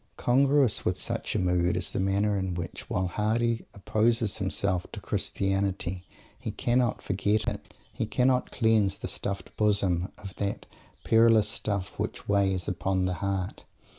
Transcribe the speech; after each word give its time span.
Congruous 0.17 0.83
with 0.83 0.97
such 0.97 1.35
a 1.35 1.37
mood 1.37 1.77
is 1.77 1.91
the 1.91 1.99
manner 1.99 2.35
in 2.35 2.55
which, 2.55 2.89
while 2.89 3.07
Mr. 3.07 3.11
Hardy 3.11 3.65
opposes 3.75 4.37
himself 4.39 4.87
to 4.93 4.99
Christianity, 4.99 6.07
he 6.39 6.49
cannot 6.49 7.03
forget 7.03 7.47
it. 7.47 7.71
He 7.93 8.07
cannot 8.07 8.49
"cleanse 8.49 8.97
the 8.97 9.07
stuff'd 9.07 9.55
bosom 9.57 10.11
of 10.17 10.35
that 10.37 10.65
perilous 11.03 11.49
stuff 11.49 11.99
which 11.99 12.27
weighs 12.27 12.67
upon 12.67 13.05
the 13.05 13.13
heart." 13.21 13.63